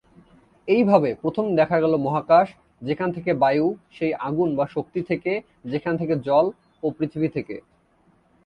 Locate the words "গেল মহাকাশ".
1.79-2.47